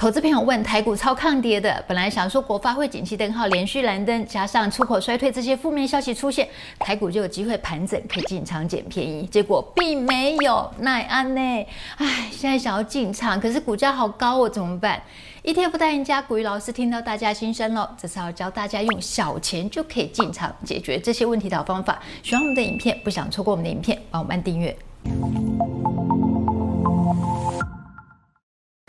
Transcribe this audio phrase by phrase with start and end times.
[0.00, 9.26] 投资朋友问台股超抗跌的，本来想说国发会景气灯号连续蓝灯，加上出口衰退这些负面消息出现，台股就有机会盘整，可以进场捡便宜。
[9.26, 11.66] 结果并没有，奈安呢？
[11.98, 15.02] 唉，现在想要进场，可是股价好高哦，怎么办
[15.44, 22.00] ？ETF 大赢家股鱼老师听到大家心声喽，这次要教大家用小钱就可以进场解决这些问题的好方法。
[22.22, 24.74] 喜欢我们的影片，不想错过我们的影片，帮我们按订阅。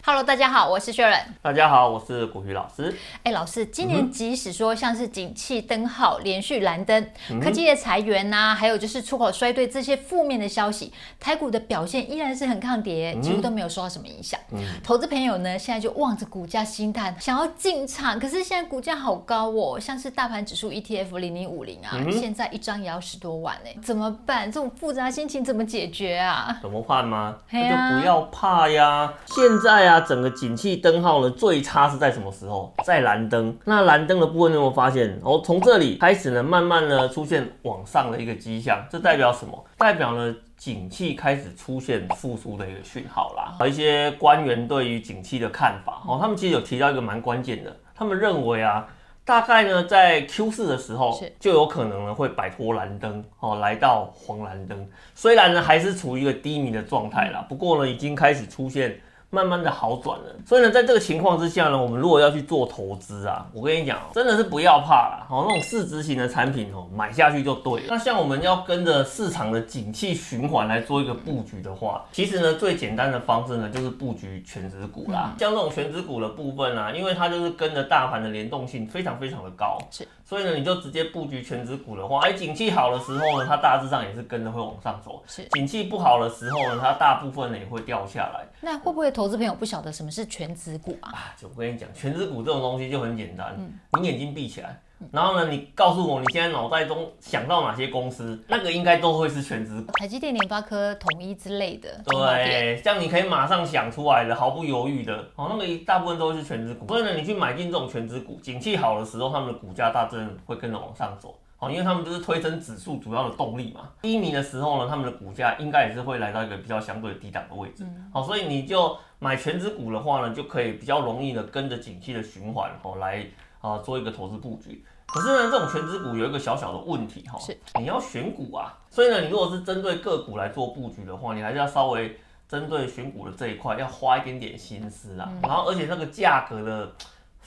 [0.04, 1.22] Hello，大家好，我是 Sharon。
[1.44, 2.92] 大家好，我是股鱼老师。
[3.22, 14.40] 哎，老师，今年即使说像是景气灯号连续蓝灯，嗯、科技业裁员呐、啊，还有就是出口衰退这些负面的消息，台股的表现依然是很抗跌，几乎都没有受到什么影响。
[14.50, 24.52] 嗯、投资朋友呢，现在就望着股价心叹，想要进场，可是现在股价好高哦，像是大盘指数 ETF 零零五零啊，嗯、现在一张也要十多万哎，怎么办？
[24.52, 26.58] 这种复杂心情怎么解决啊？
[26.60, 27.38] 怎么办吗？
[27.52, 29.91] 那就不要怕呀，现在啊。
[29.92, 32.74] 它整个景气灯号呢，最差是在什么时候？
[32.84, 33.56] 在蓝灯。
[33.66, 35.20] 那蓝灯的部分，你有没有发现？
[35.24, 39.66] 哦，从这里开始呢，慢慢呢出现往上的一个迹象，这代表什么？
[39.78, 43.68] 代表呢景气开始出现复苏的一个讯号啦。
[43.68, 48.88] 一些官员对于景气的看法，哦，他们其实有提到一个蛮关键的，他们认为啊，
[49.26, 54.88] 大概呢在 Q 四的时候，就有可能呢会摆脱蓝灯，哦，来到黄蓝灯。
[55.16, 59.00] 虽然呢还是处于一个低迷的状态啦，不过呢已经开始出现。
[59.34, 67.88] 慢慢的好转了，所以呢，在这个情况之下呢，我们如果要去做投资啊，我跟你讲，真的是不要怕啦，哦，那种市值型的产品哦，买下去就对了。
[67.88, 75.34] 那像我们要跟着市场的景气循环来做一个布局的话，其实呢，最简单的方式呢，就是布局全值股啦。
[75.40, 88.48] 像这种全值股的部分啊，因为它就是跟着大盘的联动性非常非常的高，是，所以呢，你就直接布局全指股的话，哎，景气好的时候呢，它大致上也是跟着会往上走，是，景气不好的时候呢，它大部分呢也会掉下来。
[88.62, 91.12] 那会不会投资朋友不晓得什么是全指股啊？
[91.12, 94.80] 啊，就我跟你讲，全指股这种东西就很简单，嗯、你眼睛闭起来，
[95.12, 102.02] 然后呢，你告诉我你现在脑袋中想到哪些公司，那个应该都会是全职股，台积电、联发科、统一之类的。
[102.06, 106.88] 对，这样你可以马上想出来的，毫不犹豫的，哦，那个一大部分都是全职股。
[106.88, 111.36] 所以呢，你去买进这种全职股，景气好的时候，他们的股价大致会跟着往上走。
[111.60, 113.82] 哦，因为他们就是推升指数主要的动力嘛。
[114.02, 117.86] 低迷的时候呢，他们的股价应该也是会来到一个比较相对低档的位置。
[118.12, 123.24] 好，所以你就买权值股的话呢，就可以比较容易的跟着景气的循环哦来
[123.62, 124.84] 啊做一个投资布局。
[125.08, 128.78] 可是呢，这种全职股有一个小小的问题哈，是你要选股啊。
[128.90, 135.32] 所以呢，你如果是针对个股来做布局的话，你还是要稍微针对选股的这一块要花一点点心思啊。
[135.42, 136.92] 然后，而且那个价格的。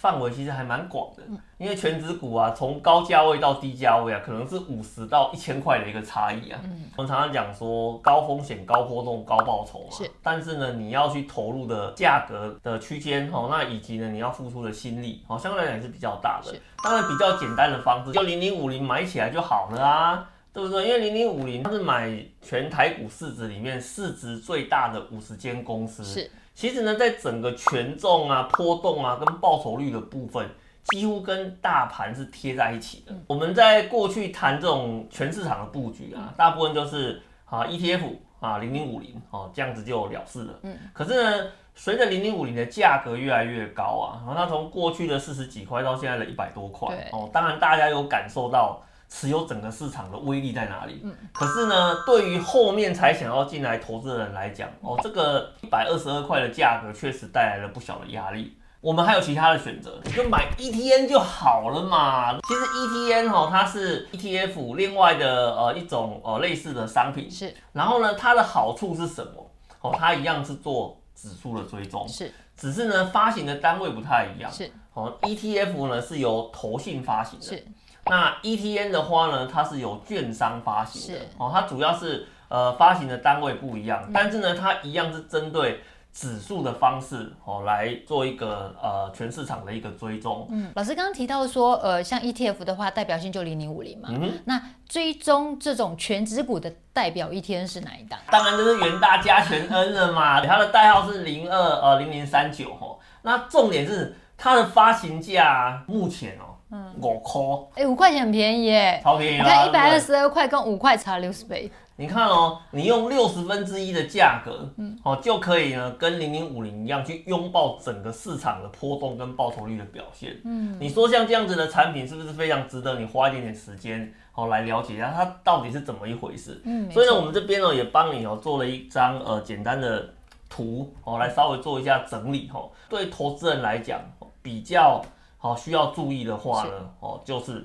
[0.05, 1.23] 范围其实还蛮广的，
[1.57, 6.61] 因为全指股啊，从高价位到低价位啊，可能是五十到一千块的一个差异啊。
[6.65, 9.91] 嗯、我们常常讲说高风险、高波动、高报酬嘛。
[9.91, 10.11] 是。
[10.23, 16.53] 但是呢，你要去投入的价格的区间哦，那以及呢，你要付出的心力哦，相对来讲是比较大的。
[16.53, 20.87] 是当然，比较简单的方式，就零零五零买起来就好了啊，对不对？
[20.87, 26.05] 因为零零五零它是买全台股市值里面市值最大的五十间公司。
[26.05, 26.31] 是。
[26.55, 30.49] 其实呢，在整个权重啊、波动啊跟报酬率的部分，
[30.85, 33.13] 几乎跟大盘是贴在一起的。
[33.27, 40.55] 我们在过去谈这种全市场的布局啊，大部分就是啊 ETF 啊零零五零哦这样子就了事了。
[40.63, 40.79] 嗯。
[40.93, 48.81] 可是呢，随着零零五零的价格越来越高啊，然后它从过去的四十几块到现在的一百多块哦，当然大家有感受到。
[49.15, 51.01] 持有整个市场的威力在哪里？
[51.05, 58.57] 嗯，可是呢，对于后面才想要进来投资的人来讲，哦，这个一百二十二块的价格确实带来了不小的压力。
[58.81, 62.37] 我们还有其他的选择，你就买 ETN 就好了嘛。
[62.41, 67.31] 其实 ETN 哈，它是 ETF 另外的呃一种呃类似的商品。
[67.31, 67.55] 是。
[67.73, 69.51] 然后呢，它的好处是什么？
[69.81, 72.07] 哦，它一样是做指数的追踪。
[72.09, 72.31] 是。
[72.57, 74.51] 只是呢，发行的单位不太一样。
[74.53, 74.69] 是。
[74.93, 77.47] 哦，ETF 呢是由投信发行的。
[77.47, 77.65] 是。
[78.07, 85.81] 那 ETN 的话呢，它是由券商发行的，是哦，它主要是呃发行的单位不一样，嗯、但是呢，它一样是针对
[86.13, 90.47] 指数的方式哦来做一个呃全市场的一个追踪。
[90.51, 98.21] 嗯，老师刚刚提到说，呃，像 ETF 的话，代表性就零零五零嘛，嗯，那追踪这种全指股的代表 ETN 是哪一档？
[98.31, 106.55] 当然就是元大加权 N 了嘛，它的代号是零二呃零零三九哦，那重点是它的发行价目前哦。
[107.01, 107.41] 五块，
[107.75, 109.37] 哎，五块钱很便宜耶，超便宜。
[109.37, 111.71] 你看一百二十二块跟五块差六十倍。
[111.97, 120.37] 你看哦，你用六十分之一的价格，嗯，哦就可以呢，跟零零五零一样去拥抱整个市场的波动跟报酬率的表现。
[120.45, 126.61] 嗯，你说像这样子的产品是不是非常值得你花一点点时间，哦来了解一下它到底是怎么一回事？
[126.65, 130.09] 嗯，所以呢，我们这边呢也帮你哦做了一张呃简单的。
[130.47, 132.71] 图哦，来稍微做一下整理哦。
[132.89, 134.01] 对投资人来讲，
[134.41, 135.05] 比较
[135.45, 137.63] 好需要注意的话呢，哦，就是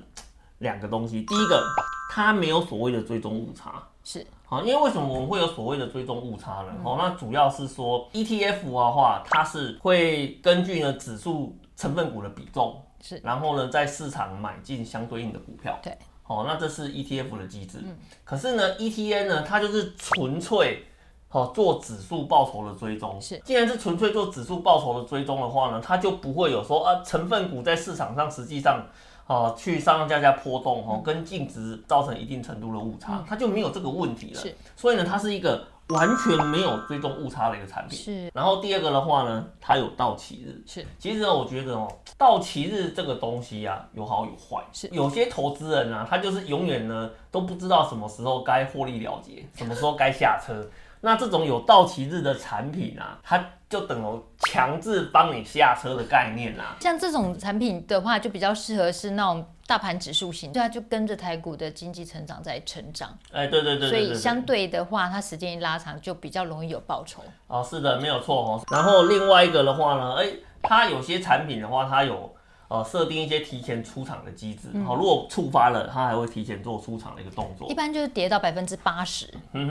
[0.58, 1.22] 两个东西。
[1.22, 1.64] 第一个，
[2.12, 6.74] 它没有所谓的追踪误差，是好，因为为什么我们会有所谓的追踪误差呢？
[6.84, 15.96] 哦，那主要是说 ETF 的话，它是会根据呢指数成分股的比重，是，然后呢在市场买进相对应的股票，对。
[16.26, 17.78] 哦，那这是 ETF 的机制。
[17.82, 20.84] 嗯，可是呢，ETN 呢，它就是纯粹
[21.30, 23.20] 哦做指数报酬的追踪。
[23.20, 28.84] 是，既然是纯粹做指数报酬的追踪的话呢，它就不会有说啊成分股在市场上实际上
[29.26, 34.40] 啊去上上下下波动哦，跟净值造成一定程度的误差，它就没有这个问题了。
[34.40, 35.64] 是，所以呢，它是一个。
[35.90, 37.98] 完全没有追踪误差的一个产品。
[37.98, 38.30] 是。
[38.32, 40.62] 然后第二个的话呢，它有到期日。
[40.64, 40.86] 是。
[41.00, 44.62] 其实呢，我觉得哦，到期日这个东西啊，有好有坏。
[44.72, 44.86] 是。
[44.92, 50.64] 有些投资人啊，他就是永远呢都不知道什么时候该获利了结，什么时候该下车。
[51.00, 56.76] 那这种有到期日的产品啊，它就等于强制帮你下车的概念啊。
[56.80, 63.16] 像这种产品的话，就比较适合是那种大盘指数型，对，它就跟着台股的经济成长在成长。
[63.32, 67.22] 哎，对对对，对，所以相对的话，它时间一拉长，就比较容易有报酬。
[67.46, 68.62] 哦，是的，没有错哦。
[68.70, 70.26] 然后另外一个的话呢，哎，
[70.62, 72.34] 它有些产品的话，它有。
[72.70, 77.68] 呃，设定一些提前出场的机制，好、嗯，如果触发了，它还会提前做出场的一个动作。
[77.68, 79.28] 一般就是跌到百分之八十，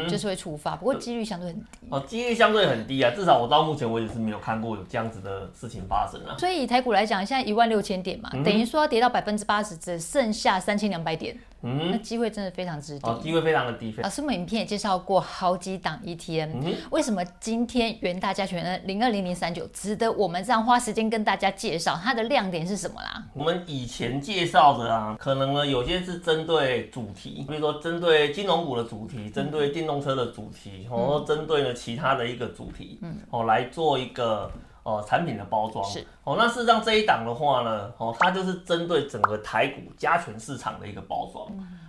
[0.09, 1.65] 就是会触发，不过几率相对很低。
[1.89, 6.35] 哦，几率相对很低啊，至少我到目前为止是没有看过有这样子的事情发生啊。
[6.37, 11.39] 所以以台股来讲，现在一万六千点嘛，嗯、等于说跌到百分之八十，只剩下三千两百点。
[11.61, 13.93] 嗯，那机会真的非常之低，机会非常的低。
[14.01, 21.99] 老师，我们影片也介绍过好几档 ETN，嗯，为什么今天元大加权 N 零二零零三九值得我们这样花时间跟大家介绍？
[22.01, 23.23] 它的亮点是什么啦？
[23.33, 34.49] 我们以前介绍的啊，可能呢有些是针对主题，比如说针对金融股的主题，针对电动车的主题，或者针对呢其他的一个主题，嗯，哦来做一个。
[34.89, 41.45] 哦，产品的包装是哦，那事实上这一档的话呢，哦，它就是针对整个台股加权市场的一个包装。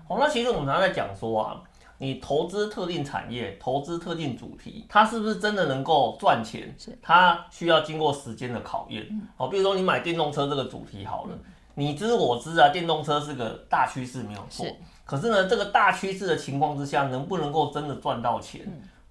[0.06, 1.61] 哦，那其实我们常常在讲说啊，
[1.99, 6.75] 你投资特定产业，投资特定主题，它是不是真的能够赚钱？
[6.79, 9.06] 是，它需要经过时间的考验。
[9.37, 11.38] 哦，比如说你买电动车这个主题好了，
[11.75, 14.67] 你知我知啊，电动车是个大趋势没有错。
[15.05, 18.61] 可是呢，这个大趋势的情况之下，能不能够真的赚到钱？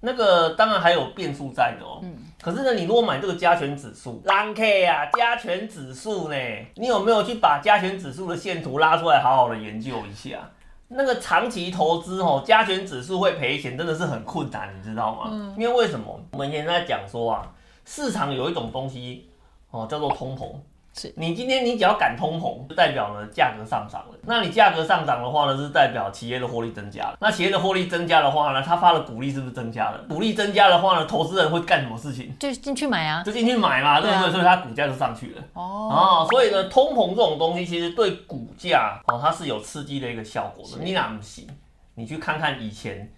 [0.01, 1.99] 那个当然还有变数在的哦。
[2.03, 2.15] 嗯。
[2.41, 6.35] 可是呢，你如果买这个加权指数，蓝 K 啊，加权指数呢，
[6.75, 10.39] 你有没有去把加权指数的线图拉出来，好好的研究一下？
[10.87, 15.29] 那个长期投资哦，加权指数会赔钱，真的是很困难，你知道吗？
[15.31, 15.53] 嗯。
[15.57, 16.19] 因为为什么？
[16.31, 17.51] 我们现在讲说啊，
[17.85, 19.29] 市场有一种东西
[19.71, 20.49] 哦，叫做通膨。
[21.15, 24.17] 你今天你只要敢通膨，就代表呢价格上涨了。
[24.23, 27.17] 那你价格上涨的话呢，是代表企业的获利增加了。
[27.19, 29.99] 那企业的获利增加的话呢，他发的股利是不是增加了？
[30.09, 32.33] 股利增加的话呢，投资人会干什么事情？
[32.39, 34.31] 就进去买啊，就进去买嘛，对不对？
[34.31, 35.41] 所以它股价就上去了。
[35.53, 35.61] 哦，
[35.91, 40.83] 哦，所以呢，通膨这种东西其实对股价哦，它是有刺激的一个效果的。
[40.83, 41.47] 你哪不行？
[41.95, 43.11] 你去看看以前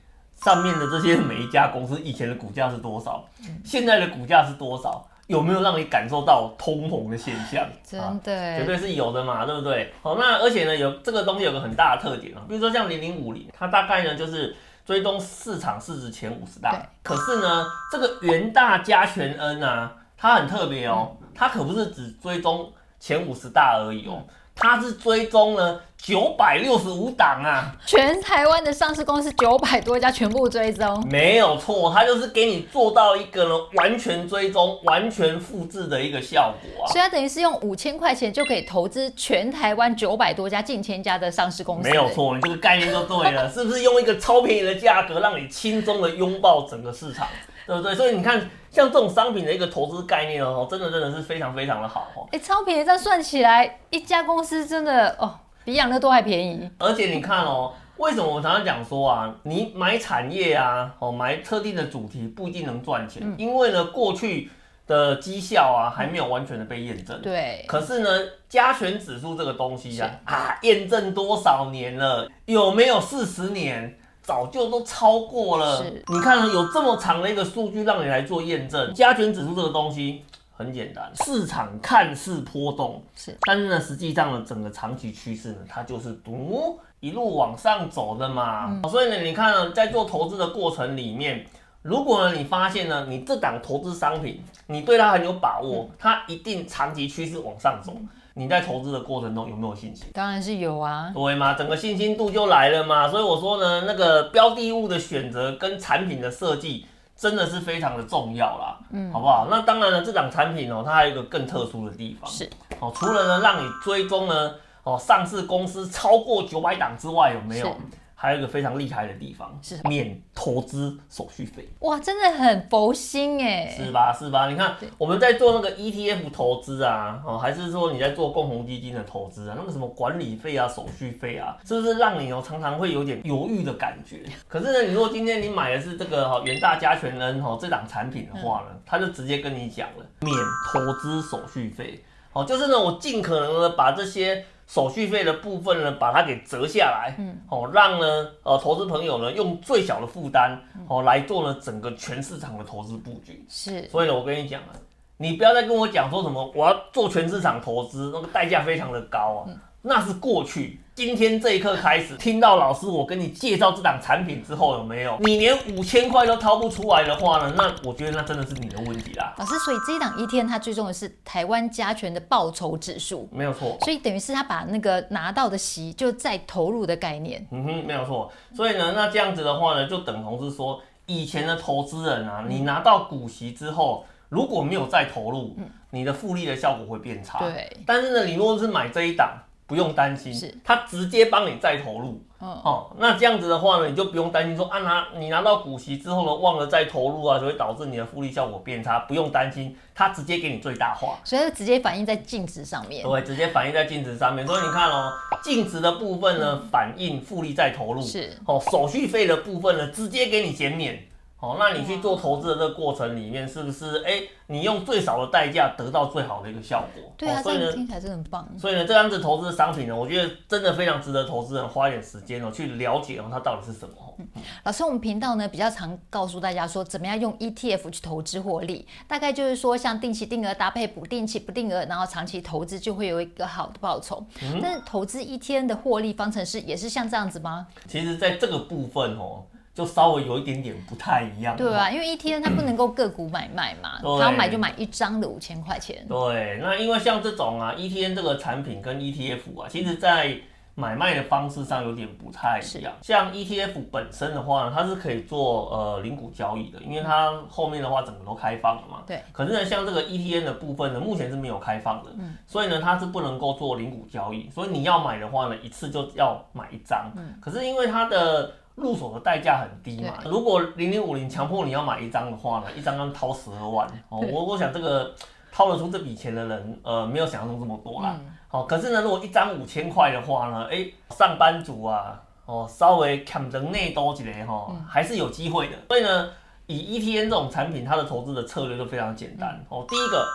[0.43, 3.23] 上面的这些每一家公司以前的股价是多少，
[3.63, 5.05] 现在的股价是多少？
[5.27, 7.65] 有没有让你感受到通膨的现象？
[7.83, 9.93] 真的、啊，绝对是有的嘛，对不对？
[10.01, 16.75] 好，那而且呢，有这个东西有个很大的特点啊，比如说像零零五零，它大概呢就是追踪市场市值前五十大。
[17.03, 24.23] 可是呢，这个元大加权 N 啊，它很特别哦，它可不是只追踪前五十大而已哦。
[24.61, 36.87] 它是追踪了九百六十五档啊，全台湾的上市公司九百多家全部追踪，没有错，它就是给你做到一个呢完全追踪、完全复制的一个效果啊。
[36.91, 41.89] 所以它等于是用五千块钱就可以投资全台湾九百多家、近千家的上市公司。
[41.89, 47.27] 没有错，你这个概念就对了，是不是用一个超便宜的价格让你轻松的拥抱整个市场？
[47.65, 47.95] 对不对？
[47.95, 48.39] 所以你看，
[48.69, 52.27] 像这种商品的一个投资概念哦，真的真的是非常非常的好哦。
[52.31, 56.69] 哎，超便宜，这样算起来，一家公司真的哦，比养乐多还便宜。
[56.79, 64.49] 而且你看哦，为什么我常常讲说啊，你买产业啊，哦，买特定的主题不一定能赚钱，嗯、因为呢，过去
[64.87, 67.21] 的绩效啊还没有完全的被验证。
[67.21, 67.63] 对。
[67.67, 68.09] 可是呢，
[68.49, 72.27] 加权指数这个东西啊，啊，验证多少年了？
[72.45, 73.97] 有没有四十年？
[74.21, 75.83] 早就都超过了。
[75.83, 78.93] 是，你看有这么长的一个数据让你来做验证。
[78.93, 88.67] 加权指数这个东西很简单，市场看似波动，是，但是呢，实际上呢，整个长期趋势呢，它就是独一路往上走的嘛。
[88.69, 91.43] 嗯、所以呢，你看呢，在做投资的过程里面，
[91.81, 97.93] 如果呢，你发现呢，你这档投资商品，你对它很有把握，嗯、它一定长期趋势往上走。
[98.33, 100.07] 你在投资的过程中有没有信心？
[100.13, 103.07] 当然是有啊，对嘛，整个信心度就来了嘛。
[103.07, 106.85] 所以我说呢，那个标的物的选择跟产品的设计，
[107.15, 109.47] 真的是非常的重要啦，嗯，好不好？
[109.49, 117.75] 那当然了，这档产品哦，它还有一个更特殊的地方，是哦，除了呢让你追踪呢哦上市公司超过九百档之外，有没有？
[118.21, 124.15] 还有一个非常厉害的地方是免投资手续费，哇，真的很佛心哎，是吧？
[124.15, 124.47] 是吧？
[124.47, 134.21] 你看我们在做那个 ETF 投资啊，哦，还是说你在做共同基金的投资啊，那个什么管理费啊、手续费啊，是不是让你哦常常会有点犹豫的感觉？
[134.47, 140.35] 可是呢，你如果今天你买的是这个哈元大加权 N 哈这档产品的话呢，他就直接跟你讲了免
[140.71, 144.45] 投资手续费，哦，就是呢我尽可能的把这些。
[144.73, 153.45] 手续费的部分呢，把它给折下来，嗯，哦，让呢，呃，投资朋友呢用最小的负担，哦，来做呢整个全市场的投资布局。
[153.49, 154.71] 是，所以呢，我跟你讲啊，
[155.17, 159.45] 你不要再跟我讲说什么我要做全市场投资，那个代价非常的高啊。
[159.49, 165.17] 嗯那是过去，今天这一刻开始，听到老师我跟你介绍这档产品之后，有没有？
[165.21, 167.51] 你连五千块都掏不出来的话呢？
[167.57, 169.33] 那我觉得那真的是你的问题啦。
[169.39, 173.75] 老师，所以这一档一天它最重的是台湾加权的报酬指数，没有错。
[173.81, 177.43] 所以等于是他把那个拿到的息就再投入的概念。
[177.49, 178.31] 嗯哼，没有错。
[178.55, 185.57] 所以呢，那这样子的话呢，就等同是说，以前的投资人啊，你拿到股息之后，如果没有再投入，
[185.89, 187.39] 你的复利的效果会变差。
[187.39, 187.75] 对。
[187.83, 189.31] 但是呢，你如果是买这一档。
[189.71, 198.99] 不用担心，是他直接帮你再投入，哦，哦，那这样子的话呢，你就不用担心说啊拿你拿到股息之后呢，忘了再投入啊，就会导致你的复利效果变差。
[199.07, 203.01] 不用担心，他直接给你最大化，所以直接反映在净值上面。
[203.01, 204.45] 对，直接反映在净值上面。
[204.45, 211.01] 所以你看哦，净值的部分呢，嗯、反映复利再投入，是哦，手续费的部分呢，直接给你减免。
[211.41, 217.11] 哦，那你去做投资的这个过程里面，是不是哎、欸，你用最少的代价得到最好的一个效果？
[217.17, 218.47] 对啊，哦、所以呢，听起来真的很棒。
[218.59, 223.95] 所以呢，这样子投资的商品呢，我觉得真的非常值得投资人花一点时间哦，去了解哦，它到底是什么。
[224.19, 224.27] 嗯、
[224.65, 234.23] 老师，我们频道呢比较常告诉大家说，怎么样用 ETF 去投资获利，大概就是说像定期定额搭配不定期不定额，然后长期投资就会有一个好的报酬。
[234.43, 237.65] 嗯、但是投资 ETF 的获利方程式也是像这样子吗？
[237.87, 239.43] 其实，在这个部分哦。
[239.73, 246.05] 就稍微有一点点不太一样，对啊，因为 ETN 它不能够个股买卖嘛，它要买就买一张的五千块钱。
[246.07, 250.37] 对，那因为像这种啊，ETN 这个产品跟 ETF 啊，其实在
[250.75, 252.93] 买卖的方式上有点不太一样。
[253.01, 259.03] 像 ETF 本身的话呢，它是可以做呃零股交易的，因为它后面的话整个都开放了嘛。
[259.07, 259.21] 对。
[259.31, 264.49] 可是呢，像这个 ETN 的部分呢，目前是没有开放的，嗯，所以呢，它是不能够做零股交易。
[264.49, 267.11] 所以你要买的话呢，一次就要买一张。
[267.15, 267.37] 嗯。
[267.41, 274.19] 可是因为它的入手的代价很低嘛，如果零零五零强迫你要买一张的话呢，一张要掏十二万哦。
[274.31, 275.13] 我我想这个
[275.51, 278.15] 掏得出这笔钱的人，呃，没有想象中这么多啦。
[278.47, 285.75] 好，可是呢，如果一张五千块的话呢，哎，上班族啊，哦，稍微砍人内多几点哈，还是有机会的。
[285.87, 286.29] 所以呢，
[286.67, 289.85] 以 ETN 这种产品，它的投资的策略就非常简单哦。
[289.87, 290.25] 第一个，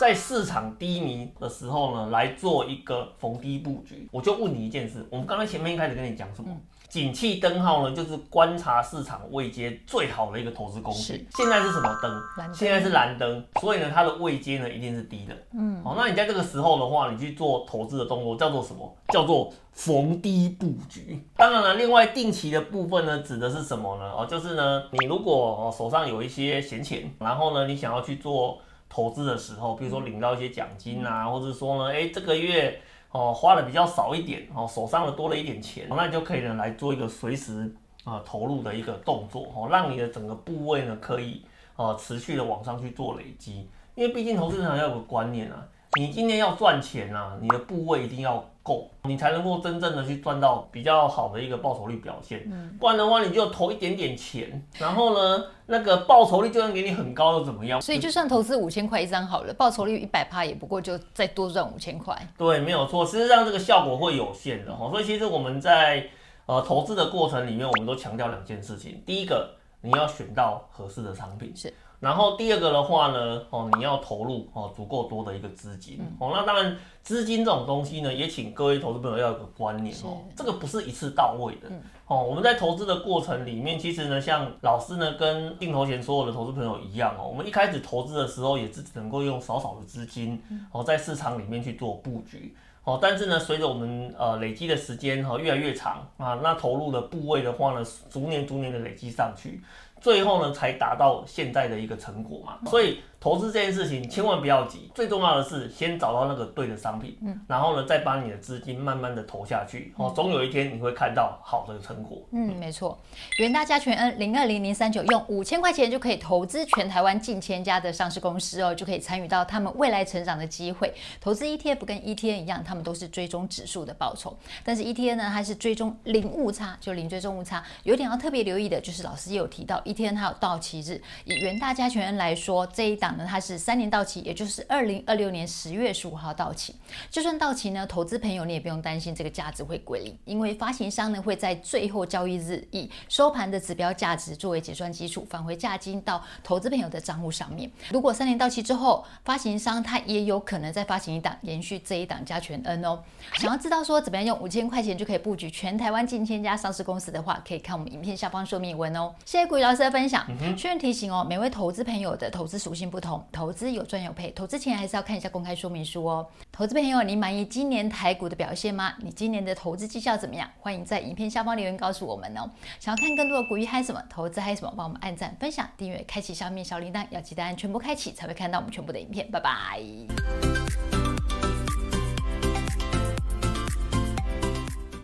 [0.00, 4.08] 在市场低迷的时候呢，来做一个逢低布局。
[4.10, 6.48] 我就问你一件事，我们刚才前面一开始跟你讲什么？
[6.88, 11.28] 景气灯号呢，就是观察市场位阶最好的一个投资工具。
[11.36, 12.50] 现在是什么灯？
[12.54, 15.36] 现在是蓝灯，所以呢，它的位阶呢一定是低的。
[15.52, 18.90] 嗯，好，那你在这个时候的话，你去做投资的动作叫做什么？
[19.08, 21.22] 叫做逢低布局。
[21.36, 24.10] 当然了，另外定期的部分呢，指的是什么呢？
[24.10, 28.58] 哦，就是呢，你如果哦手上有一些闲钱，然后呢，你想要去做
[28.90, 32.78] 投资的时候，比如说领到一些奖金啊，或者说呢，哎，这个月。
[33.12, 37.68] 哦，花的比较少一点，哦，手上的多了一点钱，那你就可以呢来做一个随时
[38.04, 41.42] 啊投入的一个动作，哦，让你的整个部位呢可以
[41.74, 45.66] 呃持续的往上去做累积，因为毕竟投资人要有个观念啊。
[45.98, 52.44] 你今天要赚钱啊，你的部位一定要够，你才能够真正的去赚到比较好的一个报酬率表现。
[52.46, 57.82] 嗯，不然的话，你就投一点点钱，然后呢，那个报酬率就算给你很高又怎么样？
[57.82, 62.16] 所以就算投资五千块一张好了，报酬率一百趴也不过就再多赚五千块。
[62.38, 64.88] 对，没有错，事实际上这个效果会有限的哈。
[64.90, 66.06] 所以其实我们在
[66.46, 69.02] 呃投资的过程里面，我们都强调两件事情。
[69.04, 69.50] 第一个，
[69.80, 71.52] 你要选到合适的商品。
[71.56, 71.74] 是。
[72.00, 76.30] 然后第二个的话呢，哦，你要投入哦足够多的一个资金哦。
[76.34, 81.68] 那当然，资金这种东西呢，也请各位投资朋友要有个观念哦，这个不是一次到位的
[82.06, 82.22] 哦。
[82.24, 90.42] 我们在投资的过程里面，其实呢，像老师呢跟镜头前所有的投资朋友一样哦，我们一开始投资的时候也是只能够用少少的资金
[90.72, 92.98] 哦，在市场里面去做布局哦。
[93.02, 99.60] 但是呢，随着我们呃累积的时间哈越来越长啊，那投入的部位的话呢，逐年逐年的累积上去。
[100.00, 102.58] 最后呢，才达到现在的一个成果嘛。
[102.70, 112.22] 所以投资这件事情千万不要急，最重要的是先找到那个对的商品，嗯，然后呢，再把你的资金慢慢的投下去，哦，总有一天你会看到好的成果。
[112.32, 112.98] 嗯，没错。
[113.36, 120.90] 元大加权 N 零二零零三九用五千块钱就可以投资全台湾近千家的上市公司哦，就可以参与到他们未来成长的机会。
[121.20, 127.62] 投资 ETF 跟 ETN 一样，他们都是追踪指数的报酬，但是 ETN 呢，它是追踪零误差，就零追踪误差。
[127.82, 133.26] 有点要特别留意的就是，老师也有提到一天还有到期日，以元大加权 N 来说，这一档呢。
[133.28, 136.74] 它是三年到期，也就是二零二六年十月十五号到期。
[137.10, 147.68] 就算到期呢，投资朋友你也不用担心这个价值会归零，因为发行商呢会在最后交易日以收盘的指标价值作为结算基础，返回价金到投资朋友的账户上面。
[147.90, 153.02] 如果三年到期之后，发行商他也有可能再发行一档，延续这一档加权 N 哦。
[153.34, 159.14] 想要知道说怎么样用五千块钱就可以布局全台湾近千家上市公司的话，可以看我们影片下方说明文哦。
[159.24, 160.26] 谢谢股鱼老的分享。
[160.56, 163.24] 确认提醒哦，每位投资朋友的投资属性不同。
[163.32, 166.26] 投资有赚有赔，投资前还是要看一下公开说明书哦。
[166.52, 168.94] 投资朋友，你满意今年台股的表现吗？
[168.98, 170.48] 你今年的投资绩效怎么样？
[170.60, 172.48] 欢迎在影片下方留言告诉我们哦。
[172.78, 179.28] 想要看更多的股鱼嗨什么，投资嗨什么，帮我们按赞、分享、订阅、开启下面小铃铛，要记得按全部开启才会看到我们全部的影片。
[179.30, 180.99] 拜拜。